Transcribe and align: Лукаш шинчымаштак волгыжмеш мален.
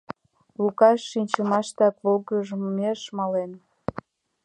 Лукаш 0.61 0.99
шинчымаштак 1.11 1.95
волгыжмеш 2.03 3.01
мален. 3.17 3.51